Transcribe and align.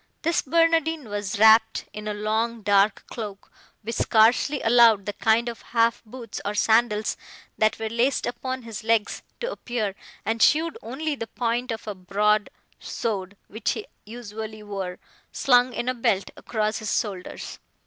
This 0.23 0.41
Barnardine 0.41 1.07
was 1.07 1.37
wrapt 1.37 1.85
in 1.93 2.07
a 2.07 2.13
long 2.15 2.63
dark 2.63 3.05
cloak, 3.05 3.51
which 3.83 3.93
scarcely 3.93 4.59
allowed 4.63 5.05
the 5.05 5.13
kind 5.13 5.47
of 5.47 5.61
half 5.61 6.01
boots, 6.05 6.41
or 6.43 6.55
sandals, 6.55 7.15
that 7.59 7.77
were 7.77 7.87
laced 7.87 8.25
upon 8.25 8.63
his 8.63 8.83
legs, 8.83 9.21
to 9.41 9.51
appear, 9.51 9.93
and 10.25 10.41
showed 10.41 10.75
only 10.81 11.13
the 11.13 11.27
point 11.27 11.71
of 11.71 11.87
a 11.87 11.93
broad 11.93 12.49
sword, 12.79 13.37
which 13.47 13.73
he 13.73 13.85
usually 14.03 14.63
wore, 14.63 14.97
slung 15.31 15.71
in 15.71 15.87
a 15.87 15.93
belt 15.93 16.31
across 16.35 16.79
his 16.79 16.99
shoulders. 16.99 17.59